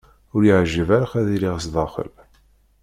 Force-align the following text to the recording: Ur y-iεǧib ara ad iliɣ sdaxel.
Ur 0.35 0.41
y-iεǧib 0.43 0.89
ara 0.97 1.07
ad 1.19 1.27
iliɣ 1.35 1.55
sdaxel. 1.65 2.11